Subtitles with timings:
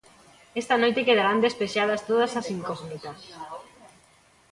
[0.61, 3.19] Esta noite quedarán despexadas todas as incógnitas.